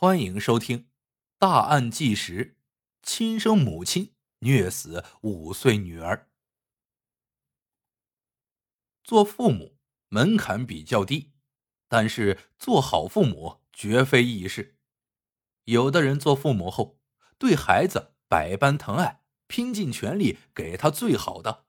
[0.00, 0.78] 欢迎收听
[1.40, 2.44] 《大案纪实》：
[3.02, 6.30] 亲生母亲虐死五岁女儿。
[9.02, 9.76] 做父母
[10.08, 11.32] 门槛比较低，
[11.88, 14.76] 但是做好父母绝非易事。
[15.64, 17.00] 有的人做父母后，
[17.36, 21.66] 对孩子百般疼爱，拼尽全力给他最好的；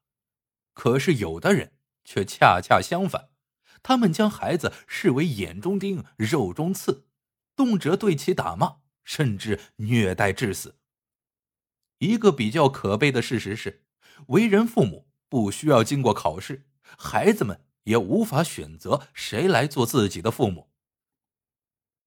[0.76, 1.74] 可是有的人
[2.04, 3.32] 却恰恰相反，
[3.82, 7.09] 他们将孩子视为眼中钉、肉中刺。
[7.60, 10.78] 动辄对其打骂，甚至虐待致死。
[11.98, 13.84] 一个比较可悲的事实是，
[14.28, 20.72] 为人父母不需要经过考试，孩子们也无法选择谁来做自己的父母。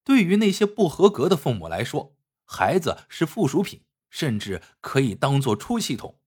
[0.03, 2.17] 对于那些不合格的父母来说，
[2.47, 6.19] 孩子是附属品，甚至可以当做出气筒。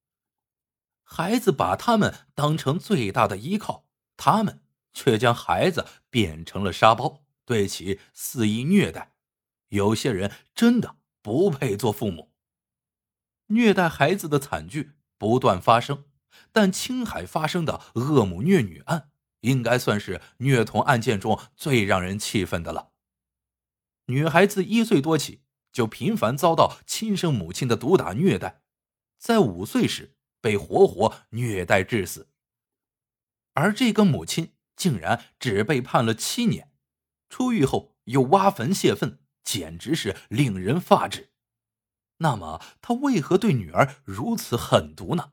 [1.04, 3.88] 孩子把他们当成最大的依靠，
[4.18, 4.62] 他们
[4.94, 9.14] 却将孩子变成了沙包，对其肆意虐待。
[9.76, 12.32] 有些人真的不配做父母。
[13.48, 16.06] 虐待孩子的惨剧不断发生，
[16.52, 22.94] 但青海发生的恶母虐女案，应该算是虐童案件中最让人气愤的了。
[24.08, 28.62] 女孩子一岁多起就频繁遭到亲生母亲的毒打虐待，
[29.18, 32.30] 在五岁时被活活虐待致死。
[33.54, 36.72] 而这个母亲竟然只被判了七年，
[37.30, 39.20] 出狱后又挖坟泄愤。
[39.46, 41.30] 简直是令人发指。
[42.18, 45.32] 那么，他为何对女儿如此狠毒呢？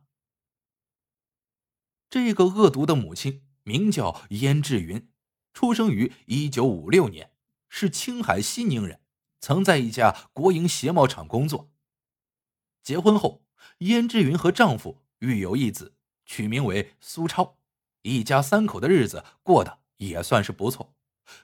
[2.11, 5.09] 这个恶毒的母亲名叫燕志云，
[5.55, 7.33] 出生于一九五六年，
[7.69, 9.01] 是青海西宁人，
[9.41, 11.73] 曾在一家国营鞋帽厂工作。
[12.83, 13.45] 结婚后，
[13.79, 15.95] 燕志云和丈夫育有一子，
[16.27, 17.57] 取名为苏超，
[18.03, 20.95] 一家三口的日子过得也算是不错。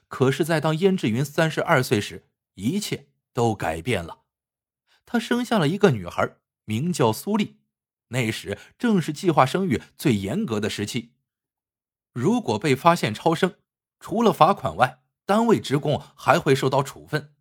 [0.09, 2.28] 可是，在当燕志云三十二岁时，
[2.59, 4.23] 一切都改变了，
[5.05, 7.57] 她生下了一个女孩，名叫苏丽。
[8.09, 11.13] 那时正是计划生育最严格的时期，
[12.11, 13.55] 如果被发现超生，
[13.99, 17.35] 除了罚款外，单位职工还会受到处分。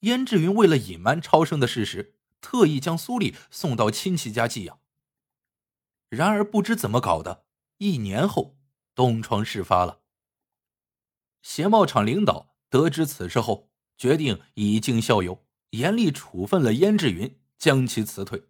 [0.00, 4.80] 燕志云为了隐瞒超生的事实，特意将苏丽送到亲戚家寄养。
[6.08, 7.44] 然而不知怎么搞的，
[7.78, 8.56] 一年后
[8.94, 10.00] 东窗事发了。
[11.42, 13.70] 鞋帽厂领导得知此事后。
[13.96, 18.48] 决定以儆效尤，严厉处分了燕志云，将其辞退。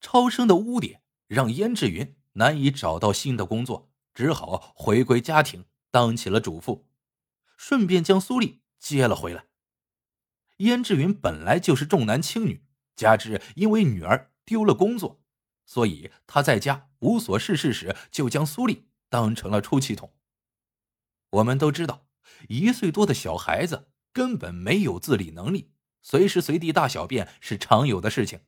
[0.00, 6.88] 超生的污点让燕志云难以找到新的工作，只好回归家庭，当起了主妇，
[7.56, 9.46] 顺便将苏丽接了回来。
[10.58, 12.64] 燕志云本来就是重男轻女，
[12.96, 15.22] 加之因为女儿丢了工作，
[15.66, 20.14] 所以他在家无所事事时，就将苏丽当成了出气筒。
[21.30, 22.06] 我们都知道，
[22.48, 23.88] 一岁多的小孩子。
[24.12, 25.72] 根本没有自理能力，
[26.02, 28.40] 随时随地大小便是常有的事情。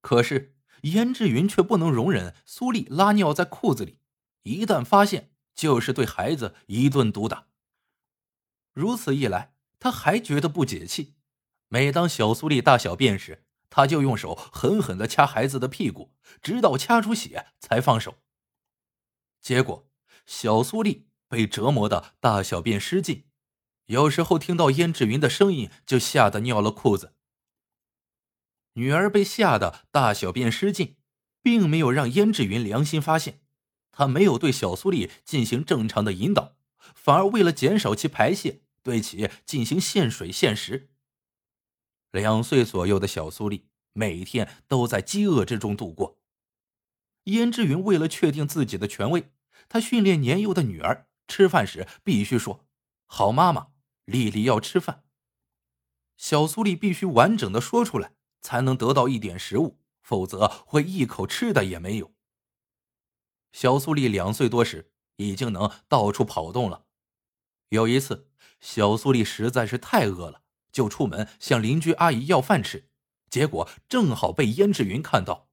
[0.00, 3.98] 可是燕志云却不能容忍苏丽拉尿在裤子里，
[4.42, 7.48] 一旦发现就是对孩子一顿毒打。
[8.72, 11.16] 如此一来，他还觉得不解气。
[11.68, 18.16] 每当小苏丽大小便时，他就用手狠狠的掐孩子的屁股，直到掐出血才放手。
[19.40, 19.88] 结果，
[20.26, 23.29] 小苏丽被折磨的大小便失禁。
[23.90, 27.12] 有时候听到燕志云的声音，就吓得尿了裤子。
[28.74, 30.96] 女儿被吓得大小便失禁，
[31.42, 33.40] 并没有让燕志云良心发现，
[33.90, 36.56] 他没有对小苏丽进行正常的引导，
[36.94, 40.90] 反而为了减少其排泄，对其进行限水限食。
[42.12, 46.20] 两岁左右的小苏丽每天都在饥饿之中度过。
[47.24, 49.32] 燕志云为了确定自己的权威，
[49.68, 52.68] 他训练年幼的女儿吃饭时必须说
[53.06, 53.66] ：“好妈妈。”
[54.04, 55.04] 丽丽要吃饭，
[56.16, 62.12] 小苏丽必须完整的说出来，才能得到一点食物，否则会一口吃的也没有。
[63.52, 66.86] 小苏丽两岁多时，已经能到处跑动了。
[67.68, 68.28] 有一次，
[68.60, 70.42] 小苏丽实在是太饿了，
[70.72, 72.88] 就出门向邻居阿姨要饭吃，
[73.28, 75.48] 结果正好被燕志云看到，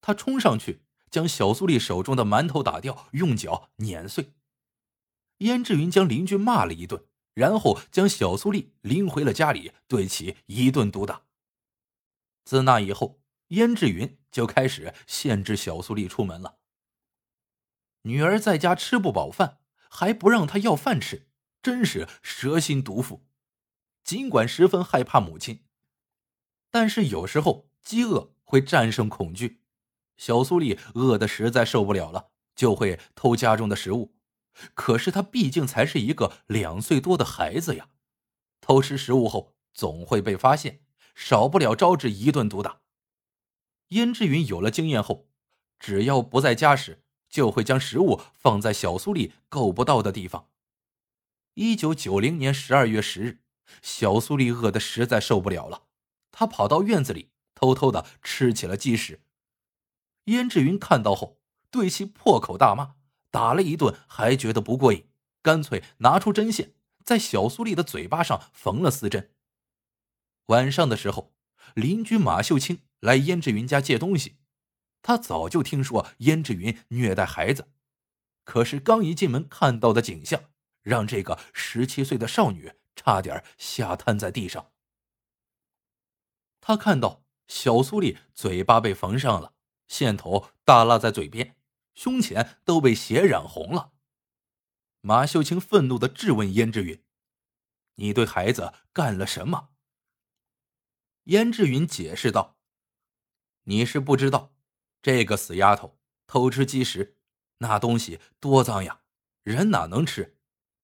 [0.00, 4.32] 他冲上去将小苏丽手中的馒头打掉，用脚碾碎。
[5.38, 7.06] 燕志云将邻居骂了一顿。
[7.34, 11.22] 然后将小苏丽拎回了家里，对其一顿毒打。
[12.44, 16.58] 自那以后，燕志云就开始限制小苏丽出门了。
[18.02, 21.28] 女儿在家吃不饱饭，还不让她要饭吃，
[21.62, 23.26] 真是蛇心毒妇。
[24.02, 25.64] 尽管十分害怕母亲，
[26.70, 29.62] 但是有时候饥饿会战胜恐惧。
[30.16, 34.16] 小苏丽饿得实在受不了了，就会偷家中的食物。
[34.74, 37.88] 可是他毕竟才是一个两岁多的孩子呀，
[38.60, 40.82] 偷吃食物后总会被发现，
[41.14, 42.80] 少不了招致一顿毒打。
[43.88, 45.28] 燕志云有了经验后，
[45.78, 50.48] 只要不在家时，就会将食物放在小苏丽够不到的地方。
[51.54, 53.40] 一九九零年十二月十日，
[53.82, 55.84] 小苏丽饿得实在受不了了，
[56.30, 59.20] 她跑到院子里偷偷的吃起了鸡食。
[60.24, 62.94] 燕志云看到后，对其破口大骂，
[63.30, 65.08] 打了一顿还觉得不过瘾，
[65.42, 66.74] 干脆拿出针线，
[67.04, 69.32] 在小苏丽的嘴巴上缝了四针。
[70.46, 71.34] 晚上的时候，
[71.74, 72.82] 邻居马秀清。
[73.00, 74.36] 来燕志云家借东西，
[75.00, 77.72] 他早就听说燕志云虐待孩子，
[78.44, 80.50] 可是刚一进门看到的景象，
[80.82, 84.72] 让这个十七岁的少女差点吓瘫在地上。
[86.60, 89.54] 他看到小苏丽嘴巴被缝上了，
[89.88, 91.56] 线头耷拉在嘴边，
[91.94, 93.92] 胸前都被血染红了。
[95.00, 97.02] 马秀清愤怒的质问燕志云
[97.96, 99.70] ：“你对孩子干了什么？”
[101.24, 102.58] 燕志云解释道。
[103.64, 104.54] 你是不知道，
[105.02, 107.18] 这个死丫头偷吃鸡食，
[107.58, 109.02] 那东西多脏呀，
[109.42, 110.38] 人哪能吃？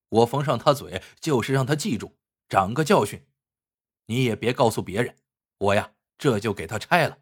[0.08, 2.18] 我缝上她嘴，就是让她记住，
[2.48, 3.26] 长个教训。
[4.06, 5.16] 你也别告诉别人，
[5.58, 7.18] 我呀，这就给她拆了。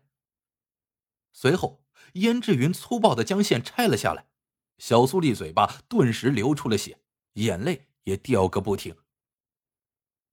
[1.33, 1.84] 随后，
[2.15, 4.27] 燕志云粗暴的将线拆了下来，
[4.79, 6.99] 小苏丽嘴巴顿时流出了血，
[7.35, 8.97] 眼泪也掉个不停。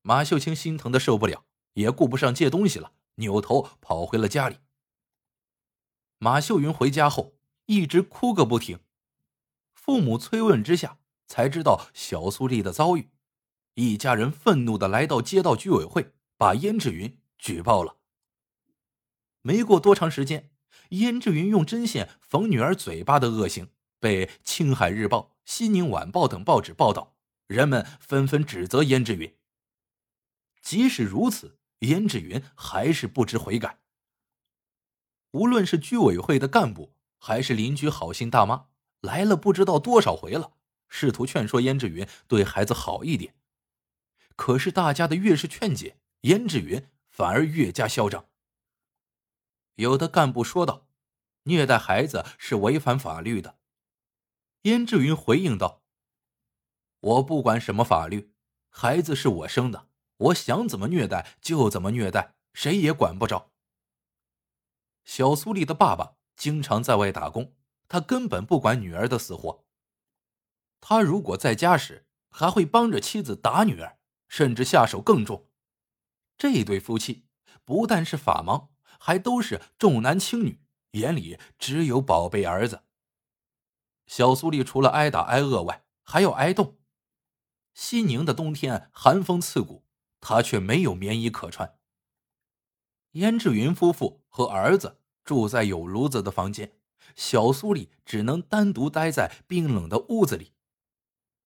[0.02, 4.58] 马秀清心疼的受不了，也顾不上借东西了，扭头跑回了家里。
[6.18, 7.36] 马秀云回家后
[7.66, 8.80] 一直哭个不停，
[9.74, 13.10] 父母催问之下，才知道小苏丽的遭遇。
[13.74, 17.98] 一家人愤怒的来到街道居委会，把燕志云举报了。
[19.42, 20.52] 没过多长时间，
[20.92, 27.16] 燕志云用针线缝女儿嘴巴的恶行被《青海日报》《西宁晚报》等报纸报道，
[27.48, 29.34] 人们纷纷指责燕志云。
[30.62, 33.80] 即使如此，燕志云还是不知悔改。
[35.32, 38.66] 无论是居委会的干部，还是邻居好心大妈，
[39.00, 40.52] 来了不知道多少回了，
[40.90, 43.36] 试图劝说燕志云对孩子好一点。
[44.36, 48.26] 可是大家的越是劝解，燕志云反而越加嚣张。
[49.82, 50.88] 有的干部说道
[51.44, 53.58] ：“虐待孩子是违反法律的。”
[54.64, 55.82] 燕志云回应道
[57.02, 58.32] ：“我不管什么法律，
[58.70, 59.88] 孩子是我生的，
[60.18, 63.52] 我想怎么虐待就怎么虐待，谁也管不着。”
[65.04, 67.56] 小苏丽的爸爸经常在外打工，
[67.88, 69.66] 他根本不管女儿的死活。
[70.80, 75.50] 他如果在家时，还会帮着妻子打女儿，甚至下手更重。
[76.38, 77.26] 这对夫妻
[77.66, 78.70] 不但是法盲，
[79.04, 80.62] 还都是重男轻女，
[80.92, 82.84] 眼里只有宝贝儿子。
[84.06, 86.78] 小苏丽除了挨打挨饿外，还要挨冻。
[87.74, 89.88] 西宁的冬天寒风刺骨，
[90.20, 91.80] 她却没有棉衣可穿。
[93.14, 96.74] 燕志云夫妇和儿子住在有炉子的房间，
[97.16, 100.54] 小苏丽只能单独待在冰冷的屋子里。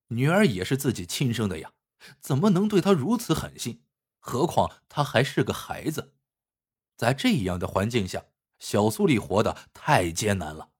[0.09, 1.71] 女儿也是自己亲生的呀，
[2.19, 3.81] 怎么能对她如此狠心？
[4.19, 6.14] 何况她还是个孩子。
[6.95, 8.25] 在这样的环境下，
[8.59, 10.71] 小苏丽活得太艰难了。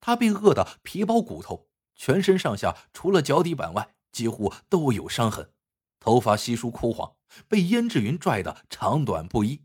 [0.00, 5.52] 她被饿得皮包骨头，全身上下除了脚底板外，几乎都有伤痕，
[6.00, 7.16] 头发稀疏枯黄，
[7.48, 9.62] 被燕志云拽得长短不一。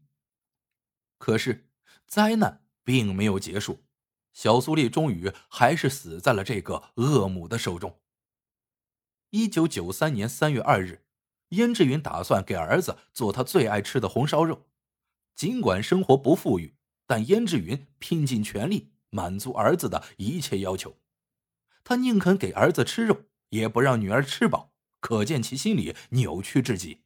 [1.18, 1.70] 可是，
[2.06, 3.84] 灾难并没有结束，
[4.34, 8.00] 小苏丽终于还是死在了这个恶母的手中。
[9.32, 11.03] 一九九三年三月二日，
[11.50, 14.68] 燕志云打算给儿子做他最爱吃的红烧肉。
[15.38, 16.74] 尽管生活不富裕，
[17.06, 20.98] 但燕志云拼尽全力满足儿子的一切要求。
[21.84, 27.03] 他宁肯给儿子吃肉，也不让女儿吃饱，可见其心里扭曲至极。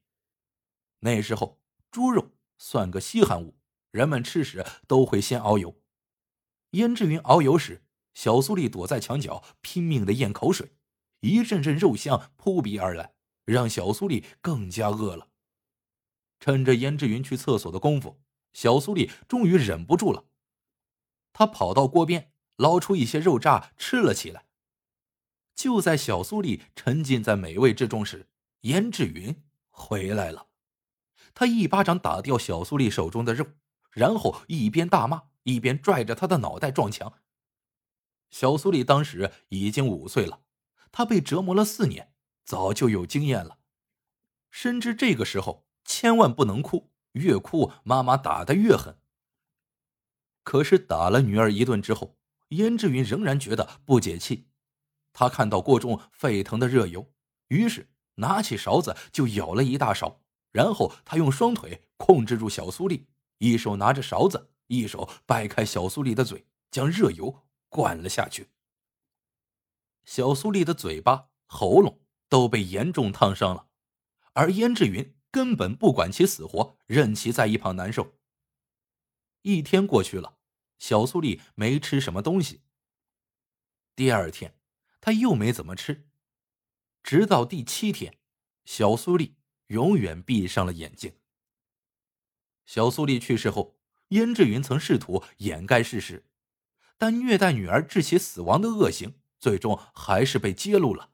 [1.02, 1.62] 那时候，
[1.92, 3.58] 猪肉算个稀罕物。
[3.92, 5.82] 人们吃时都会先熬油。
[6.70, 7.84] 燕志云熬油时，
[8.14, 10.72] 小苏丽躲在墙角拼命的咽口水，
[11.20, 15.28] 一阵阵肉香扑鼻而来，让小苏丽更加饿了。
[16.42, 18.20] 趁着燕志云去厕所的功夫，
[18.52, 20.26] 小苏丽终于忍不住了，
[21.32, 24.48] 她跑到锅边捞出一些肉渣吃了起来。
[25.56, 28.28] 就在小苏丽沉浸在美味之中时，
[28.62, 30.48] 燕志云回来了，
[31.34, 33.46] 他一巴掌打掉小苏丽手中的肉。
[33.92, 37.20] 然后一边大骂，一边拽着他的脑袋撞墙。
[38.30, 40.44] 小苏丽当时已经五岁了，
[40.94, 42.14] 她被折磨了四年，
[42.46, 43.60] 早就有经验了，
[44.50, 48.98] 深知这个时候千万不能哭，越哭妈妈打的越狠。
[50.44, 52.18] 可是打了女儿一顿之后，
[52.50, 54.48] 燕志云仍然觉得不解气。
[55.14, 57.12] 他看到锅中沸腾的热油，
[57.50, 60.22] 于是拿起勺子就舀了一大勺，
[60.52, 63.08] 然后他用双腿控制住小苏丽，
[63.40, 68.50] 一手拿着勺子，一手掰开小苏丽的嘴，将热油灌了下去。
[70.06, 73.68] 小苏丽的嘴巴、喉咙都被严重烫伤了，
[74.34, 78.20] 而燕志云根本不管其死活，任其在一旁难受。
[79.44, 80.38] 一天过去了，
[80.78, 82.62] 小苏丽没吃什么东西。
[83.96, 84.60] 第二天，
[85.00, 86.08] 他又没怎么吃，
[87.02, 88.20] 直到第七天，
[88.66, 91.18] 小苏丽永远闭上了眼睛。
[92.66, 96.30] 小苏丽去世后，燕志云曾试图掩盖事实，
[96.98, 101.14] 但虐待女儿致其死亡的恶行，最终还是被揭露了。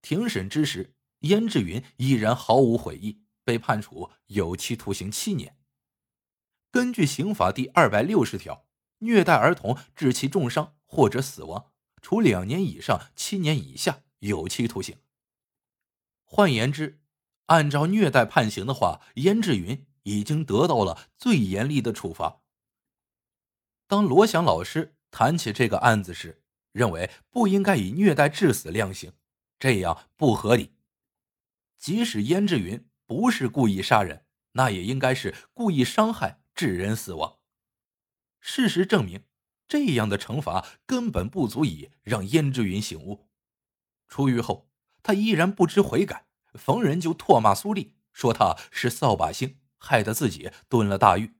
[0.00, 5.56] 庭审之时，燕志云依然毫无悔意，被判处有期徒刑七年。
[6.70, 8.66] 根据刑法第二百六十条，
[8.98, 10.74] 虐待儿童致其重伤。
[10.90, 11.70] 或者死亡，
[12.00, 14.96] 处两年以上七年以下有期徒刑。
[16.24, 17.02] 换言之，
[17.44, 22.40] 按照虐待判刑的话，燕志云已经得到了最严厉的处罚。
[23.86, 29.12] 当罗翔老师谈起这个案子时，认为不应该以虐待致死量刑，
[29.58, 30.72] 这样不合理。
[31.78, 37.38] 即使燕志云不是故意杀人，那也应该是故意伤害致人死亡。
[38.40, 39.24] 事实证明。
[39.70, 43.28] 这样的惩罚根本不足以让燕之云醒悟。
[44.08, 44.70] 出狱后，
[45.02, 51.34] 他依然不知悔改，逢人就唾骂苏丽，说他是扫把星，害得自己蹲了大狱。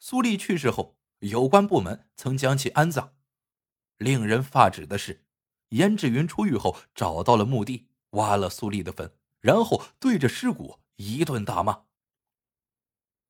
[0.00, 3.14] 苏丽去世后，有关部门曾将其安葬。
[3.98, 5.24] 令人发指的是，
[5.68, 11.84] 燕志云出狱后找到了墓地，挖了苏丽的坟，然后对着尸骨一顿大骂。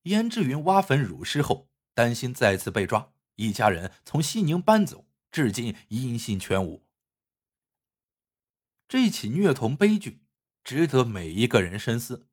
[0.05, 3.13] 燕志云挖坟辱尸后，担心再次被抓。
[3.37, 6.87] 一家人从西宁搬走，至今音信全无。
[8.87, 10.23] 这起虐童悲剧
[10.63, 12.29] 值得每一个人深思：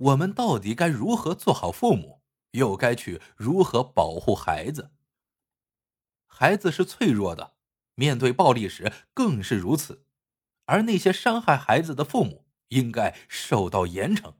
[0.00, 4.90] 我们到底该如何做好父母，又该去如何保护孩子？
[6.26, 7.54] 孩子是脆弱的，
[7.94, 10.04] 面对暴力时更是如此。
[10.64, 14.34] 而那些伤害孩子的父母，应该受到严惩。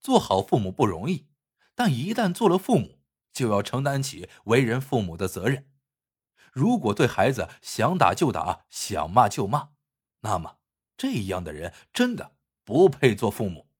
[0.00, 1.28] 做好父母不容易，
[1.74, 2.98] 但一旦做了父母，
[3.32, 5.68] 就要承担起为人父母的责任。
[6.52, 9.70] 如果对孩子想打就打，想骂就骂，
[10.20, 10.58] 那么
[10.96, 13.71] 这样的人真的不配做父母。